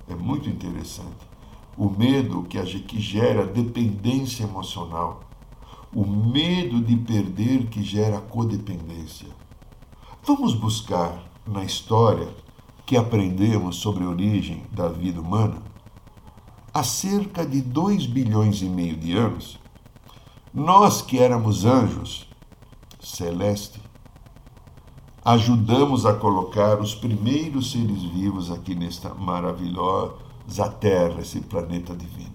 é 0.09 0.15
muito 0.15 0.49
interessante. 0.49 1.32
O 1.77 1.89
medo 1.89 2.43
que, 2.45 3.01
gera 3.01 3.47
dependência 3.47 4.45
emocional 4.45 5.23
o 5.95 6.07
medo 6.07 6.81
de 6.81 6.97
perder 6.97 7.67
que 7.67 7.83
gera 7.83 8.19
codependência. 8.19 9.29
Vamos 10.25 10.55
buscar 10.55 11.23
na 11.47 11.65
história 11.65 12.29
que 12.87 12.97
aprendemos 12.97 13.77
sobre 13.77 14.05
a 14.05 14.09
origem 14.09 14.63
da 14.71 14.89
vida 14.89 15.21
humana. 15.21 15.63
Há 16.73 16.83
cerca 16.83 17.45
de 17.45 17.61
2 17.61 18.07
bilhões 18.07 18.63
e 18.63 18.65
meio 18.65 18.97
de 18.97 19.13
anos, 19.17 19.61
nós 20.55 21.03
que 21.03 21.19
éramos 21.19 21.67
anjos 21.67 22.27
celeste, 22.99 23.81
ajudamos 25.25 26.07
a 26.07 26.15
colocar 26.15 26.81
os 26.81 26.95
primeiros 26.95 27.71
seres 27.73 28.03
vivos 28.03 28.51
aqui 28.51 28.75
nesta 28.75 29.13
maravilhosa 29.15 30.15
Terra, 30.81 31.21
esse 31.21 31.41
planeta 31.41 31.95
divino. 31.95 32.33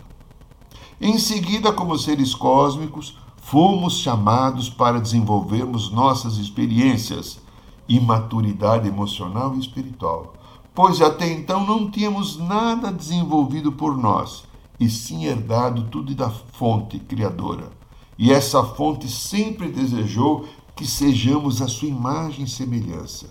Em 0.99 1.17
seguida, 1.19 1.71
como 1.71 1.97
seres 1.97 2.33
cósmicos, 2.33 3.17
fomos 3.37 3.99
chamados 3.99 4.69
para 4.69 4.99
desenvolvermos 4.99 5.91
nossas 5.91 6.37
experiências 6.37 7.39
e 7.87 7.99
maturidade 7.99 8.87
emocional 8.87 9.55
e 9.55 9.59
espiritual, 9.59 10.33
pois 10.73 11.01
até 11.01 11.31
então 11.31 11.65
não 11.65 11.89
tínhamos 11.89 12.37
nada 12.37 12.91
desenvolvido 12.91 13.71
por 13.71 13.95
nós, 13.95 14.43
e 14.79 14.89
sim 14.89 15.25
herdado 15.25 15.83
tudo 15.83 16.13
da 16.13 16.29
fonte 16.29 16.99
criadora. 16.99 17.71
E 18.17 18.31
essa 18.33 18.63
fonte 18.63 19.07
sempre 19.07 19.69
desejou 19.69 20.47
que 20.75 20.85
sejamos 20.85 21.61
a 21.61 21.67
sua 21.67 21.87
imagem 21.87 22.45
e 22.45 22.49
semelhança. 22.49 23.29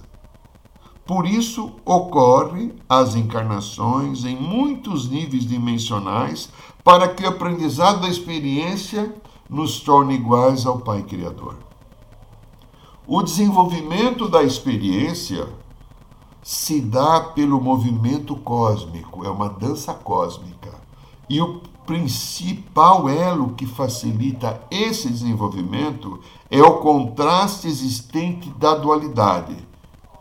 Por 1.06 1.24
isso 1.24 1.72
ocorre 1.84 2.74
as 2.88 3.14
encarnações 3.14 4.24
em 4.24 4.34
muitos 4.34 5.08
níveis 5.08 5.46
dimensionais 5.46 6.48
para 6.82 7.08
que 7.08 7.24
o 7.24 7.28
aprendizado 7.28 8.00
da 8.00 8.08
experiência 8.08 9.14
nos 9.48 9.78
torna 9.78 10.12
iguais 10.12 10.66
ao 10.66 10.80
Pai 10.80 11.04
Criador. 11.04 11.56
O 13.06 13.22
desenvolvimento 13.22 14.28
da 14.28 14.42
experiência 14.42 15.48
se 16.42 16.80
dá 16.80 17.20
pelo 17.20 17.60
movimento 17.60 18.34
cósmico, 18.34 19.24
é 19.24 19.30
uma 19.30 19.48
dança 19.48 19.94
cósmica. 19.94 20.74
E 21.28 21.40
o 21.40 21.60
principal 21.86 23.08
elo 23.08 23.50
que 23.54 23.64
facilita 23.64 24.60
esse 24.70 25.08
desenvolvimento 25.08 26.20
é 26.50 26.60
o 26.60 26.78
contraste 26.78 27.68
existente 27.68 28.48
da 28.50 28.74
dualidade 28.74 29.65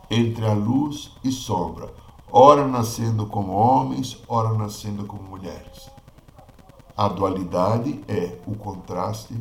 entre 0.10 0.46
a 0.46 0.54
luz 0.54 1.12
e 1.24 1.32
sombra, 1.32 1.94
ora 2.32 2.68
nascendo 2.68 3.26
como 3.26 3.54
homens, 3.54 4.18
ora 4.28 4.54
nascendo 4.54 5.06
como 5.06 5.24
mulheres. 5.24 5.90
A 6.98 7.08
dualidade 7.08 8.00
é 8.08 8.38
o 8.48 8.56
contraste 8.56 9.36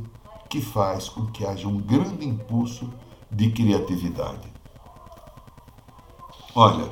que 0.49 0.61
faz 0.61 1.09
com 1.09 1.27
que 1.27 1.45
haja 1.45 1.69
um 1.69 1.79
grande 1.79 2.27
impulso 2.27 2.89
de 3.31 3.51
criatividade. 3.51 4.53
Olha, 6.55 6.89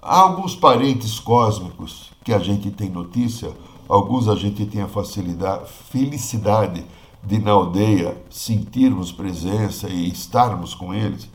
há 0.00 0.20
alguns 0.20 0.54
parentes 0.54 1.18
cósmicos 1.18 2.12
que 2.24 2.32
a 2.32 2.38
gente 2.38 2.70
tem 2.70 2.88
notícia, 2.88 3.52
alguns 3.88 4.28
a 4.28 4.36
gente 4.36 4.64
tem 4.66 4.82
a 4.82 4.88
facilidade, 4.88 5.68
felicidade 5.90 6.84
de 7.22 7.38
na 7.38 7.52
aldeia 7.52 8.16
sentirmos 8.30 9.10
presença 9.10 9.88
e 9.88 10.08
estarmos 10.08 10.74
com 10.74 10.94
eles, 10.94 11.28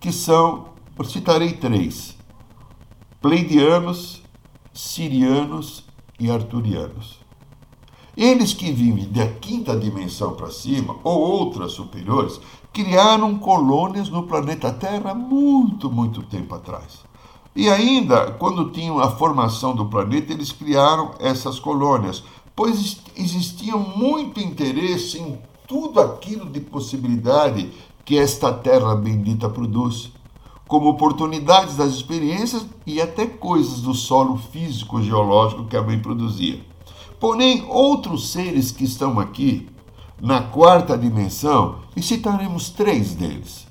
que 0.00 0.10
são, 0.12 0.66
citarei 1.04 1.52
três: 1.52 2.16
pleidianos, 3.20 4.22
sirianos 4.72 5.84
e 6.18 6.30
arturianos. 6.30 7.18
Eles 8.16 8.52
que 8.52 8.72
vivem 8.72 9.08
da 9.10 9.28
quinta 9.28 9.76
dimensão 9.76 10.34
para 10.34 10.50
cima, 10.50 10.96
ou 11.04 11.20
outras 11.20 11.72
superiores, 11.72 12.40
criaram 12.72 13.38
colônias 13.38 14.08
no 14.08 14.24
planeta 14.24 14.72
Terra 14.72 15.14
muito, 15.14 15.88
muito 15.90 16.22
tempo 16.24 16.54
atrás. 16.54 17.06
E 17.54 17.68
ainda, 17.68 18.32
quando 18.32 18.70
tinham 18.70 18.98
a 18.98 19.10
formação 19.10 19.74
do 19.74 19.86
planeta, 19.86 20.32
eles 20.32 20.52
criaram 20.52 21.12
essas 21.18 21.58
colônias, 21.58 22.22
pois 22.54 23.00
existia 23.16 23.76
muito 23.76 24.38
interesse 24.40 25.18
em 25.18 25.38
tudo 25.66 26.00
aquilo 26.00 26.46
de 26.46 26.60
possibilidade 26.60 27.70
que 28.04 28.18
esta 28.18 28.52
terra 28.52 28.94
bendita 28.96 29.48
produz, 29.48 30.10
como 30.68 30.90
oportunidades 30.90 31.76
das 31.76 31.94
experiências 31.94 32.66
e 32.86 33.00
até 33.00 33.26
coisas 33.26 33.80
do 33.80 33.94
solo 33.94 34.36
físico 34.36 35.02
geológico 35.02 35.64
que 35.64 35.76
a 35.76 35.82
mãe 35.82 35.98
produzia. 35.98 36.60
Porém, 37.18 37.64
outros 37.68 38.30
seres 38.30 38.70
que 38.70 38.84
estão 38.84 39.18
aqui, 39.18 39.66
na 40.20 40.42
quarta 40.42 40.96
dimensão, 40.96 41.80
e 41.96 42.02
citaremos 42.02 42.68
três 42.68 43.14
deles: 43.14 43.66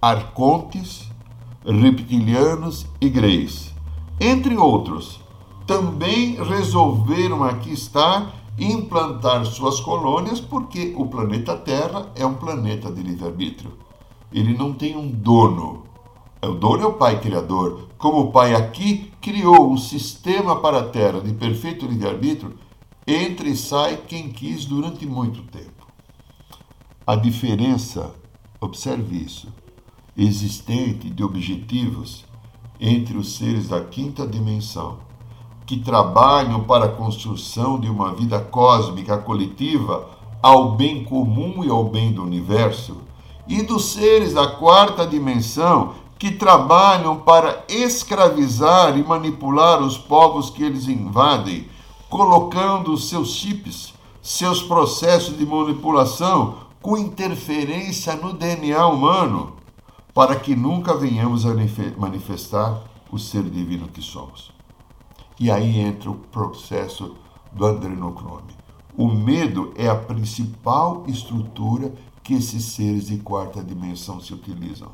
arcontes, 0.00 1.08
reptilianos 1.64 2.86
e 3.00 3.08
greys, 3.08 3.74
entre 4.20 4.56
outros, 4.56 5.20
também 5.66 6.36
resolveram 6.36 7.42
aqui 7.42 7.72
estar 7.72 8.32
e 8.56 8.72
implantar 8.72 9.44
suas 9.44 9.80
colônias 9.80 10.40
porque 10.40 10.94
o 10.96 11.06
planeta 11.06 11.56
Terra 11.56 12.06
é 12.14 12.24
um 12.24 12.34
planeta 12.34 12.90
de 12.90 13.02
livre-arbítrio. 13.02 13.85
Ele 14.32 14.56
não 14.56 14.72
tem 14.72 14.96
um 14.96 15.08
dono. 15.08 15.84
O 16.42 16.52
dono 16.52 16.82
é 16.82 16.86
o 16.86 16.94
Pai 16.94 17.20
Criador. 17.20 17.88
Como 17.98 18.20
o 18.20 18.32
Pai 18.32 18.54
aqui 18.54 19.12
criou 19.20 19.72
um 19.72 19.76
sistema 19.76 20.60
para 20.60 20.80
a 20.80 20.88
Terra 20.88 21.20
de 21.20 21.32
perfeito 21.32 21.86
livre-arbítrio, 21.86 22.58
entra 23.06 23.48
e 23.48 23.56
sai 23.56 23.96
quem 23.96 24.30
quis 24.30 24.64
durante 24.64 25.06
muito 25.06 25.42
tempo. 25.42 25.86
A 27.06 27.14
diferença, 27.14 28.14
observe 28.60 29.16
isso, 29.16 29.48
existente 30.16 31.08
de 31.08 31.22
objetivos 31.22 32.24
entre 32.80 33.16
os 33.16 33.36
seres 33.36 33.68
da 33.68 33.80
quinta 33.80 34.26
dimensão 34.26 34.98
que 35.66 35.78
trabalham 35.78 36.62
para 36.62 36.84
a 36.84 36.92
construção 36.92 37.78
de 37.78 37.88
uma 37.90 38.14
vida 38.14 38.38
cósmica 38.38 39.18
coletiva 39.18 40.08
ao 40.40 40.76
bem 40.76 41.02
comum 41.04 41.64
e 41.64 41.68
ao 41.68 41.84
bem 41.84 42.12
do 42.12 42.22
universo, 42.22 42.98
e 43.48 43.62
dos 43.62 43.92
seres 43.92 44.34
da 44.34 44.46
quarta 44.46 45.06
dimensão 45.06 45.94
que 46.18 46.30
trabalham 46.30 47.18
para 47.18 47.64
escravizar 47.68 48.98
e 48.98 49.04
manipular 49.04 49.82
os 49.82 49.98
povos 49.98 50.50
que 50.50 50.62
eles 50.62 50.88
invadem, 50.88 51.68
colocando 52.08 52.96
seus 52.96 53.30
chips, 53.30 53.92
seus 54.22 54.62
processos 54.62 55.36
de 55.36 55.44
manipulação 55.44 56.66
com 56.80 56.96
interferência 56.96 58.14
no 58.14 58.32
DNA 58.32 58.86
humano, 58.86 59.56
para 60.14 60.36
que 60.36 60.56
nunca 60.56 60.94
venhamos 60.94 61.44
a 61.44 61.54
manifestar 61.98 62.82
o 63.10 63.18
ser 63.18 63.42
divino 63.42 63.88
que 63.88 64.00
somos. 64.00 64.50
E 65.38 65.50
aí 65.50 65.78
entra 65.78 66.10
o 66.10 66.14
processo 66.14 67.14
do 67.52 67.66
adrenocrome. 67.66 68.56
O 68.96 69.08
medo 69.08 69.74
é 69.76 69.88
a 69.88 69.94
principal 69.94 71.04
estrutura 71.06 71.92
que 72.26 72.34
esses 72.34 72.64
seres 72.64 73.06
de 73.06 73.18
quarta 73.18 73.62
dimensão 73.62 74.20
se 74.20 74.34
utilizam. 74.34 74.88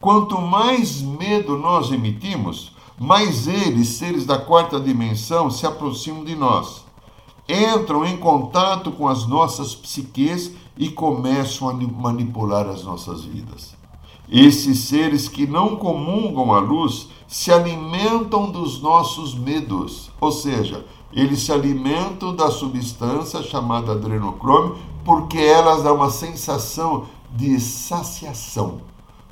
Quanto 0.00 0.40
mais 0.40 1.00
medo 1.00 1.56
nós 1.56 1.92
emitimos, 1.92 2.72
mais 2.98 3.46
eles, 3.46 3.86
seres 3.90 4.26
da 4.26 4.36
quarta 4.36 4.80
dimensão, 4.80 5.48
se 5.48 5.64
aproximam 5.64 6.24
de 6.24 6.34
nós. 6.34 6.84
Entram 7.48 8.04
em 8.04 8.16
contato 8.16 8.90
com 8.90 9.06
as 9.06 9.28
nossas 9.28 9.76
psiques 9.76 10.50
e 10.76 10.88
começam 10.88 11.68
a 11.68 11.72
manipular 11.72 12.66
as 12.66 12.82
nossas 12.82 13.24
vidas. 13.24 13.76
Esses 14.28 14.80
seres 14.80 15.28
que 15.28 15.46
não 15.46 15.76
comungam 15.76 16.52
a 16.52 16.58
luz 16.58 17.10
se 17.28 17.52
alimentam 17.52 18.50
dos 18.50 18.82
nossos 18.82 19.36
medos, 19.36 20.10
ou 20.20 20.32
seja, 20.32 20.84
eles 21.12 21.40
se 21.42 21.52
alimentam 21.52 22.34
da 22.34 22.50
substância 22.50 23.40
chamada 23.42 23.92
adrenocrome 23.92 24.74
porque 25.04 25.38
elas 25.38 25.82
dão 25.82 25.96
uma 25.96 26.10
sensação 26.10 27.06
de 27.30 27.58
saciação, 27.60 28.82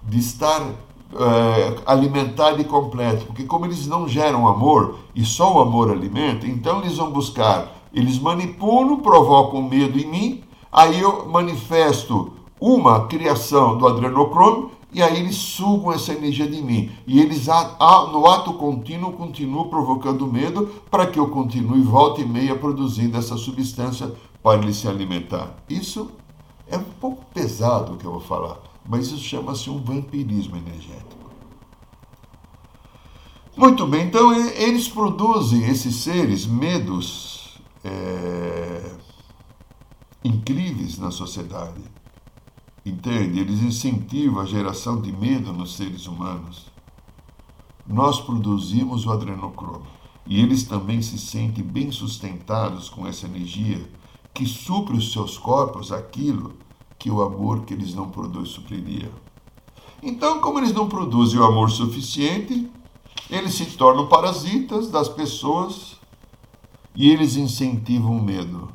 de 0.02 0.18
estar 0.18 0.62
é, 0.62 1.76
alimentado 1.86 2.60
e 2.60 2.64
completo. 2.64 3.26
Porque 3.26 3.44
como 3.44 3.66
eles 3.66 3.86
não 3.86 4.08
geram 4.08 4.46
amor 4.46 4.96
e 5.14 5.24
só 5.24 5.54
o 5.54 5.60
amor 5.60 5.90
alimenta, 5.90 6.46
então 6.46 6.80
eles 6.80 6.96
vão 6.96 7.10
buscar, 7.10 7.72
eles 7.92 8.18
manipulam, 8.18 9.00
provocam 9.00 9.62
medo 9.62 9.98
em 9.98 10.06
mim, 10.06 10.44
aí 10.72 11.00
eu 11.00 11.28
manifesto 11.28 12.32
uma 12.60 13.06
criação 13.06 13.76
do 13.78 13.86
adrenocrome 13.86 14.70
e 14.92 15.02
aí 15.02 15.20
eles 15.20 15.36
sugam 15.36 15.92
essa 15.92 16.12
energia 16.12 16.48
de 16.48 16.60
mim. 16.60 16.90
E 17.06 17.20
eles, 17.20 17.46
no 17.46 18.26
ato 18.26 18.54
contínuo, 18.54 19.12
continuam 19.12 19.68
provocando 19.68 20.26
medo 20.26 20.66
para 20.90 21.06
que 21.06 21.18
eu 21.18 21.28
continue 21.28 21.80
volta 21.80 22.20
e 22.20 22.26
meia 22.26 22.56
produzindo 22.56 23.16
essa 23.16 23.36
substância 23.36 24.12
para 24.42 24.60
ele 24.60 24.72
se 24.72 24.88
alimentar. 24.88 25.56
Isso 25.68 26.10
é 26.66 26.76
um 26.76 26.84
pouco 27.00 27.24
pesado 27.32 27.92
o 27.92 27.96
que 27.96 28.04
eu 28.04 28.12
vou 28.12 28.20
falar, 28.20 28.58
mas 28.88 29.06
isso 29.06 29.18
chama-se 29.18 29.70
um 29.70 29.82
vampirismo 29.82 30.56
energético. 30.56 31.30
Muito 33.56 33.86
bem, 33.86 34.06
então 34.06 34.32
eles 34.32 34.88
produzem, 34.88 35.68
esses 35.68 35.96
seres, 35.96 36.46
medos 36.46 37.58
é, 37.84 38.92
incríveis 40.24 40.98
na 40.98 41.10
sociedade 41.10 41.80
Entende? 42.84 43.40
Eles 43.40 43.60
incentivam 43.60 44.40
a 44.40 44.46
geração 44.46 45.00
de 45.00 45.12
medo 45.12 45.52
nos 45.52 45.76
seres 45.76 46.06
humanos. 46.06 46.66
Nós 47.86 48.20
produzimos 48.20 49.04
o 49.04 49.10
adrenocromo 49.10 49.86
e 50.26 50.40
eles 50.40 50.62
também 50.64 51.02
se 51.02 51.18
sentem 51.18 51.64
bem 51.64 51.90
sustentados 51.90 52.88
com 52.88 53.06
essa 53.06 53.26
energia 53.26 53.90
que 54.32 54.46
supre 54.46 54.96
os 54.96 55.12
seus 55.12 55.36
corpos 55.36 55.92
aquilo 55.92 56.54
que 56.98 57.10
o 57.10 57.20
amor 57.20 57.64
que 57.64 57.74
eles 57.74 57.94
não 57.94 58.08
produzem 58.08 58.54
supriria. 58.54 59.10
Então, 60.02 60.40
como 60.40 60.58
eles 60.58 60.72
não 60.72 60.88
produzem 60.88 61.38
o 61.38 61.44
amor 61.44 61.70
suficiente, 61.70 62.70
eles 63.28 63.54
se 63.54 63.66
tornam 63.76 64.08
parasitas 64.08 64.88
das 64.90 65.08
pessoas 65.08 65.96
e 66.94 67.10
eles 67.10 67.36
incentivam 67.36 68.16
o 68.16 68.22
medo, 68.22 68.70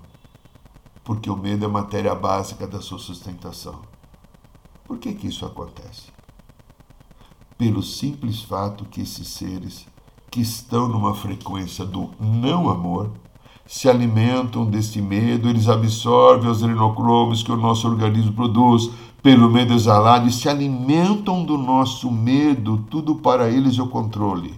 porque 1.04 1.30
o 1.30 1.36
medo 1.36 1.66
é 1.66 1.68
a 1.68 1.72
matéria 1.72 2.14
básica 2.14 2.68
da 2.68 2.82
sua 2.82 3.00
sustentação. 3.00 3.95
Por 4.86 4.98
que, 5.00 5.14
que 5.14 5.28
isso 5.28 5.46
acontece? 5.46 6.14
Pelo 7.58 7.82
simples 7.82 8.42
fato 8.42 8.86
que 8.86 9.02
esses 9.02 9.28
seres 9.28 9.88
que 10.30 10.42
estão 10.42 10.88
numa 10.88 11.16
frequência 11.16 11.84
do 11.84 12.12
não 12.20 12.70
amor 12.70 13.12
se 13.66 13.90
alimentam 13.90 14.66
desse 14.66 15.02
medo, 15.02 15.50
eles 15.50 15.68
absorvem 15.68 16.50
os 16.50 16.64
adrenocromos 16.64 17.42
que 17.42 17.52
o 17.52 17.58
nosso 17.58 17.88
organismo 17.88 18.34
produz 18.34 18.92
pelo 19.24 19.50
medo 19.50 19.74
exalado 19.74 20.28
e 20.28 20.32
se 20.32 20.48
alimentam 20.48 21.44
do 21.44 21.58
nosso 21.58 22.12
medo, 22.12 22.86
tudo 22.92 23.16
para 23.16 23.50
eles 23.50 23.80
é 23.80 23.82
o 23.82 23.88
controle. 23.88 24.54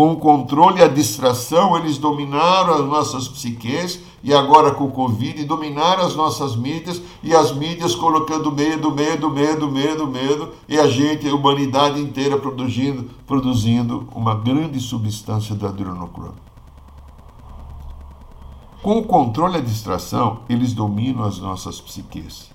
Com 0.00 0.14
o 0.14 0.16
controle 0.16 0.78
e 0.78 0.82
a 0.82 0.88
distração, 0.88 1.76
eles 1.76 1.98
dominaram 1.98 2.72
as 2.72 2.86
nossas 2.86 3.28
psiques 3.28 4.00
e 4.22 4.32
agora 4.32 4.72
com 4.72 4.84
o 4.84 4.90
Covid 4.90 5.44
dominaram 5.44 6.06
as 6.06 6.16
nossas 6.16 6.56
mídias 6.56 7.02
e 7.22 7.34
as 7.34 7.54
mídias 7.54 7.94
colocando 7.94 8.50
medo, 8.50 8.90
medo, 8.90 9.28
medo, 9.28 9.70
medo, 9.70 10.06
medo 10.06 10.54
e 10.66 10.78
a 10.78 10.88
gente, 10.88 11.28
a 11.28 11.34
humanidade 11.34 12.00
inteira 12.00 12.38
produzindo, 12.38 13.10
produzindo 13.26 14.08
uma 14.14 14.34
grande 14.34 14.80
substância 14.80 15.54
do 15.54 15.66
adrenocromo. 15.66 16.36
Com 18.82 19.00
o 19.00 19.04
controle 19.04 19.56
e 19.56 19.58
a 19.58 19.62
distração, 19.62 20.40
eles 20.48 20.72
dominam 20.72 21.24
as 21.24 21.38
nossas 21.38 21.78
psiques 21.78 22.50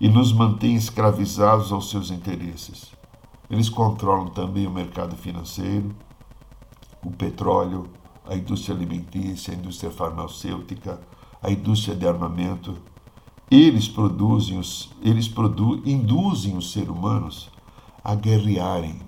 e 0.00 0.08
nos 0.08 0.32
mantêm 0.32 0.76
escravizados 0.76 1.72
aos 1.72 1.90
seus 1.90 2.12
interesses. 2.12 2.92
Eles 3.50 3.68
controlam 3.68 4.28
também 4.28 4.68
o 4.68 4.70
mercado 4.70 5.16
financeiro, 5.16 5.90
o 7.04 7.10
petróleo, 7.10 7.88
a 8.26 8.34
indústria 8.34 8.74
alimentícia, 8.74 9.52
a 9.52 9.56
indústria 9.56 9.90
farmacêutica, 9.90 11.00
a 11.42 11.50
indústria 11.50 11.94
de 11.94 12.06
armamento. 12.06 12.76
Eles 13.50 13.86
produzem, 13.86 14.58
os, 14.58 14.90
eles 15.02 15.28
produ, 15.28 15.82
induzem 15.86 16.56
os 16.56 16.72
seres 16.72 16.88
humanos 16.88 17.50
a 18.02 18.14
guerrearem, 18.14 19.00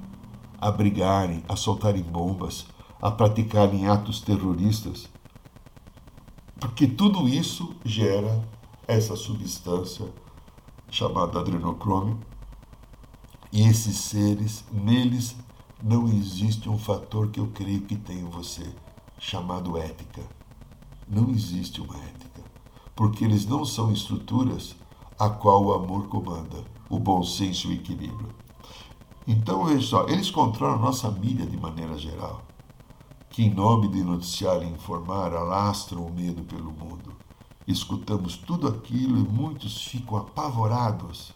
a 0.61 0.71
brigarem, 0.71 1.43
a 1.49 1.57
soltarem 1.57 2.03
bombas, 2.03 2.67
a 3.01 3.11
praticarem 3.11 3.89
atos 3.89 4.21
terroristas. 4.21 5.09
Porque 6.61 6.87
tudo 6.87 7.29
isso 7.29 7.75
gera 7.85 8.43
essa 8.87 9.17
substância 9.17 10.07
chamada 10.91 11.41
adrenocrome. 11.41 12.17
E 13.53 13.67
esses 13.67 13.97
seres, 13.97 14.65
neles 14.73 15.37
não 15.83 16.09
existe 16.09 16.71
um 16.71 16.79
fator 16.79 17.29
que 17.29 17.39
eu 17.39 17.49
creio 17.49 17.83
que 17.83 17.97
tem 17.97 18.21
em 18.21 18.31
você, 18.31 18.67
chamado 19.19 19.77
ética. 19.77 20.23
Não 21.07 21.29
existe 21.31 21.83
uma 21.83 21.97
ética, 21.97 22.43
porque 22.95 23.25
eles 23.25 23.45
não 23.47 23.65
são 23.65 23.93
estruturas 23.93 24.75
a 25.19 25.29
qual 25.29 25.63
o 25.65 25.75
amor 25.75 26.09
comanda, 26.09 26.65
o 26.89 26.99
bom 26.99 27.23
senso 27.23 27.69
e 27.69 27.71
o 27.71 27.75
equilíbrio. 27.75 28.35
Então, 29.27 29.67
veja 29.67 29.87
só, 29.87 30.09
eles 30.09 30.31
controlam 30.31 30.77
a 30.77 30.81
nossa 30.81 31.11
mídia 31.11 31.45
de 31.45 31.59
maneira 31.59 31.99
geral, 31.99 32.43
que 33.29 33.45
em 33.45 33.53
nome 33.53 33.89
de 33.89 34.03
noticiar 34.03 34.63
e 34.63 34.67
informar 34.67 35.35
alastram 35.35 36.07
o 36.07 36.13
medo 36.13 36.43
pelo 36.45 36.73
mundo. 36.73 37.13
Escutamos 37.67 38.37
tudo 38.37 38.67
aquilo 38.67 39.19
e 39.19 39.29
muitos 39.29 39.85
ficam 39.85 40.17
apavorados 40.17 41.36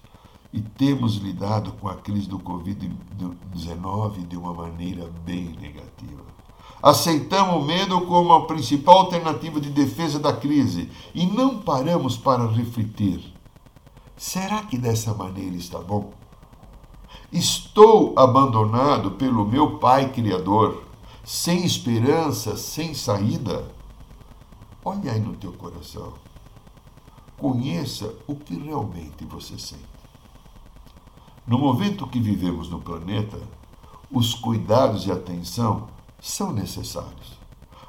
e 0.52 0.60
temos 0.60 1.16
lidado 1.16 1.72
com 1.72 1.88
a 1.88 1.94
crise 1.94 2.28
do 2.28 2.38
Covid-19 2.38 4.26
de 4.26 4.36
uma 4.36 4.52
maneira 4.52 5.08
bem 5.24 5.56
negativa. 5.60 6.24
Aceitamos 6.82 7.62
o 7.62 7.66
medo 7.66 8.00
como 8.02 8.32
a 8.32 8.46
principal 8.46 9.00
alternativa 9.00 9.60
de 9.60 9.70
defesa 9.70 10.18
da 10.18 10.32
crise 10.32 10.90
e 11.14 11.26
não 11.26 11.58
paramos 11.58 12.16
para 12.16 12.46
refletir. 12.46 13.34
Será 14.16 14.62
que 14.62 14.78
dessa 14.78 15.14
maneira 15.14 15.56
está 15.56 15.78
bom? 15.78 16.12
Estou 17.32 18.12
abandonado 18.16 19.12
pelo 19.12 19.46
meu 19.46 19.78
Pai 19.78 20.10
Criador, 20.10 20.82
sem 21.22 21.64
esperança, 21.64 22.56
sem 22.56 22.92
saída? 22.94 23.70
Olha 24.84 25.12
aí 25.12 25.20
no 25.20 25.36
teu 25.36 25.52
coração. 25.52 26.14
Conheça 27.36 28.14
o 28.26 28.34
que 28.34 28.54
realmente 28.54 29.24
você 29.24 29.58
sente. 29.58 29.89
No 31.50 31.58
momento 31.58 32.06
que 32.06 32.20
vivemos 32.20 32.70
no 32.70 32.78
planeta, 32.78 33.36
os 34.08 34.34
cuidados 34.34 35.04
e 35.04 35.10
atenção 35.10 35.88
são 36.20 36.52
necessários. 36.52 37.40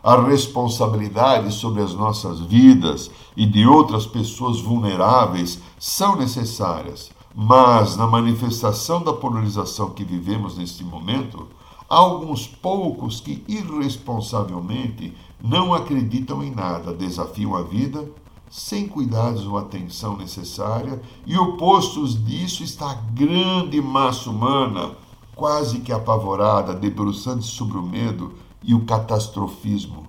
A 0.03 0.19
responsabilidade 0.19 1.53
sobre 1.53 1.83
as 1.83 1.93
nossas 1.93 2.39
vidas 2.39 3.11
e 3.37 3.45
de 3.45 3.67
outras 3.67 4.07
pessoas 4.07 4.59
vulneráveis 4.59 5.59
são 5.79 6.15
necessárias, 6.15 7.11
mas 7.35 7.95
na 7.95 8.07
manifestação 8.07 9.03
da 9.03 9.13
polarização 9.13 9.91
que 9.91 10.03
vivemos 10.03 10.57
neste 10.57 10.83
momento, 10.83 11.47
há 11.87 11.97
alguns 11.97 12.47
poucos 12.47 13.19
que 13.19 13.43
irresponsavelmente 13.47 15.15
não 15.39 15.71
acreditam 15.71 16.43
em 16.43 16.49
nada, 16.49 16.91
desafiam 16.91 17.55
a 17.55 17.61
vida 17.61 18.09
sem 18.51 18.85
cuidados 18.85 19.47
ou 19.47 19.57
atenção 19.57 20.17
necessária, 20.17 21.01
e 21.25 21.37
opostos 21.37 22.21
disso 22.23 22.63
está 22.63 22.91
a 22.91 22.95
grande 22.95 23.81
massa 23.81 24.29
humana, 24.29 24.93
quase 25.33 25.79
que 25.79 25.93
apavorada, 25.93 26.75
debruçando-se 26.75 27.47
sobre 27.47 27.77
o 27.77 27.81
medo 27.81 28.33
e 28.61 28.75
o 28.75 28.85
catastrofismo 28.85 30.05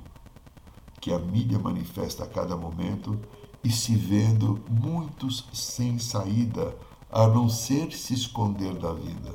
que 1.00 1.12
a 1.12 1.18
mídia 1.18 1.59
manifesta 1.59 2.24
a 2.24 2.26
cada 2.28 2.57
momento 2.57 3.18
e 3.62 3.70
se 3.70 3.94
vendo 3.94 4.61
muitos 4.68 5.44
sem 5.52 5.98
saída, 5.98 6.76
a 7.11 7.26
não 7.26 7.48
ser 7.48 7.92
se 7.92 8.14
esconder 8.14 8.74
da 8.74 8.92
vida, 8.92 9.35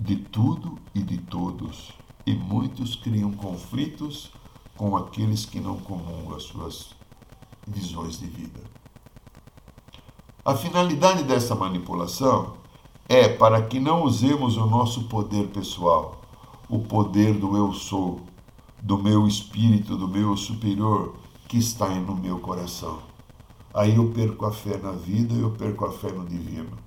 de 0.00 0.16
tudo 0.16 0.78
e 0.94 1.02
de 1.02 1.18
todos, 1.18 1.92
e 2.26 2.34
muitos 2.34 2.96
criam 2.96 3.30
conflitos 3.32 4.30
com 4.76 4.96
aqueles 4.96 5.46
que 5.46 5.60
não 5.60 5.76
comungam 5.78 6.34
as 6.34 6.42
suas 6.42 6.95
visões 7.66 8.18
de 8.18 8.26
vida. 8.26 8.60
A 10.44 10.54
finalidade 10.54 11.24
dessa 11.24 11.54
manipulação 11.54 12.54
é 13.08 13.28
para 13.28 13.60
que 13.62 13.80
não 13.80 14.04
usemos 14.04 14.56
o 14.56 14.66
nosso 14.66 15.04
poder 15.04 15.48
pessoal, 15.48 16.20
o 16.68 16.78
poder 16.78 17.34
do 17.34 17.56
eu 17.56 17.72
sou, 17.72 18.20
do 18.80 18.96
meu 18.96 19.26
espírito, 19.26 19.96
do 19.96 20.06
meu 20.06 20.36
superior 20.36 21.14
que 21.48 21.58
está 21.58 21.88
no 21.88 22.14
meu 22.14 22.38
coração. 22.38 22.98
Aí 23.74 23.96
eu 23.96 24.10
perco 24.10 24.46
a 24.46 24.52
fé 24.52 24.78
na 24.78 24.92
vida, 24.92 25.34
eu 25.34 25.50
perco 25.50 25.84
a 25.84 25.92
fé 25.92 26.10
no 26.10 26.24
divino. 26.24 26.78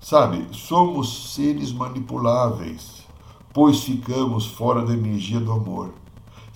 Sabe, 0.00 0.46
somos 0.52 1.32
seres 1.34 1.72
manipuláveis, 1.72 3.04
pois 3.52 3.80
ficamos 3.80 4.46
fora 4.46 4.84
da 4.84 4.92
energia 4.92 5.40
do 5.40 5.50
amor. 5.50 5.92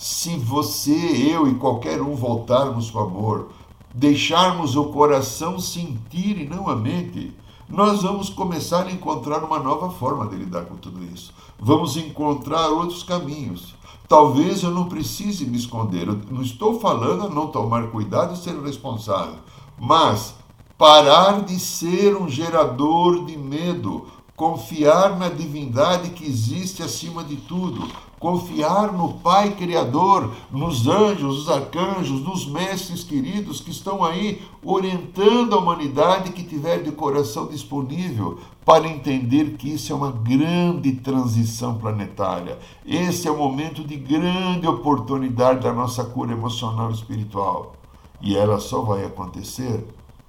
Se 0.03 0.37
você, 0.37 0.91
eu 1.33 1.47
e 1.47 1.55
qualquer 1.55 2.03
um 2.03 2.17
voltarmos 2.17 2.93
o 2.93 2.99
amor, 2.99 3.51
deixarmos 3.95 4.75
o 4.75 4.87
coração 4.87 5.61
sentir 5.61 6.38
e 6.38 6.45
não 6.45 6.69
a 6.69 6.75
mente, 6.75 7.33
nós 7.69 8.03
vamos 8.03 8.29
começar 8.29 8.88
a 8.88 8.91
encontrar 8.91 9.45
uma 9.45 9.61
nova 9.61 9.91
forma 9.91 10.27
de 10.27 10.35
lidar 10.35 10.65
com 10.65 10.75
tudo 10.75 11.05
isso. 11.05 11.33
Vamos 11.57 11.97
encontrar 11.97 12.67
outros 12.71 13.05
caminhos. 13.05 13.77
Talvez 14.09 14.65
eu 14.65 14.73
não 14.73 14.88
precise 14.88 15.47
me 15.47 15.57
esconder. 15.57 16.09
Eu 16.09 16.19
não 16.29 16.43
estou 16.43 16.81
falando 16.81 17.27
a 17.27 17.31
não 17.31 17.47
tomar 17.47 17.87
cuidado 17.93 18.35
e 18.35 18.38
ser 18.38 18.61
responsável, 18.61 19.38
mas 19.79 20.35
parar 20.77 21.43
de 21.45 21.61
ser 21.61 22.17
um 22.17 22.29
gerador 22.29 23.25
de 23.25 23.37
medo, 23.37 24.09
confiar 24.37 25.18
na 25.18 25.29
divindade 25.29 26.11
que 26.11 26.25
existe 26.25 26.83
acima 26.83 27.23
de 27.23 27.37
tudo, 27.37 27.87
confiar 28.18 28.92
no 28.92 29.14
Pai 29.14 29.55
Criador, 29.57 30.33
nos 30.51 30.87
anjos, 30.87 31.38
nos 31.38 31.49
arcanjos, 31.49 32.21
nos 32.21 32.47
mestres 32.47 33.05
queridos 33.05 33.61
que 33.61 33.71
estão 33.71 34.05
aí 34.05 34.40
orientando 34.64 35.55
a 35.55 35.59
humanidade 35.59 36.33
que 36.33 36.42
tiver 36.42 36.83
de 36.83 36.92
coração 36.92 37.47
disponível 37.47 38.38
para 38.64 38.87
entender 38.87 39.57
que 39.57 39.75
isso 39.75 39.92
é 39.92 39.97
uma 39.97 40.12
grande 40.12 40.92
transição 40.92 41.77
planetária. 41.79 42.59
Esse 42.87 43.27
é 43.27 43.31
o 43.31 43.37
momento 43.37 43.83
de 43.83 43.97
grande 43.97 44.66
oportunidade 44.66 45.61
da 45.61 45.73
nossa 45.73 46.05
cura 46.05 46.33
emocional 46.33 46.90
e 46.90 46.95
espiritual. 46.95 47.75
E 48.21 48.37
ela 48.37 48.61
só 48.61 48.83
vai 48.83 49.05
acontecer 49.05 49.85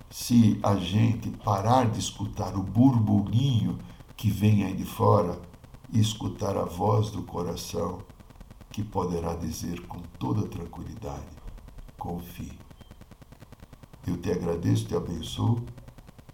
se 0.09 0.59
a 0.63 0.75
gente 0.75 1.29
parar 1.29 1.85
de 1.85 1.99
escutar 1.99 2.55
o 2.55 2.63
burburinho 2.63 3.77
que 4.23 4.29
vem 4.29 4.63
aí 4.63 4.73
de 4.73 4.85
fora 4.85 5.37
e 5.91 5.99
escutar 5.99 6.55
a 6.55 6.63
voz 6.63 7.09
do 7.09 7.23
coração 7.23 7.99
que 8.71 8.81
poderá 8.81 9.35
dizer 9.35 9.85
com 9.85 9.99
toda 10.17 10.47
tranquilidade: 10.47 11.27
confie. 11.99 12.57
Eu 14.07 14.15
te 14.15 14.31
agradeço, 14.31 14.85
te 14.85 14.95
abençoo. 14.95 15.61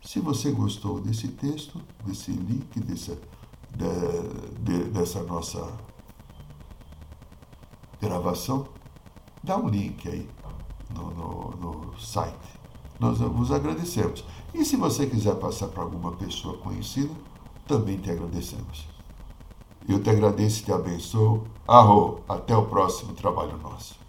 Se 0.03 0.19
você 0.19 0.51
gostou 0.51 1.01
desse 1.01 1.29
texto, 1.29 1.81
desse 2.05 2.29
link, 2.29 2.79
dessa, 2.79 3.17
de, 3.75 4.59
de, 4.61 4.83
dessa 4.91 5.23
nossa 5.23 5.75
gravação, 7.99 8.67
dá 9.43 9.57
um 9.57 9.67
link 9.67 10.07
aí 10.07 10.29
no, 10.93 11.09
no, 11.09 11.49
no 11.57 11.99
site. 11.99 12.59
Nós 12.99 13.17
vos 13.17 13.51
agradecemos. 13.51 14.23
E 14.53 14.63
se 14.63 14.75
você 14.75 15.07
quiser 15.07 15.33
passar 15.37 15.69
para 15.69 15.81
alguma 15.81 16.11
pessoa 16.11 16.55
conhecida, 16.59 17.15
também 17.69 17.97
te 17.97 18.09
agradecemos. 18.09 18.87
Eu 19.87 20.01
te 20.01 20.09
agradeço 20.09 20.61
e 20.61 20.63
te 20.65 20.71
abençoo. 20.71 21.43
Arro, 21.67 22.21
até 22.27 22.55
o 22.55 22.65
próximo 22.65 23.13
trabalho 23.13 23.55
nosso. 23.59 23.99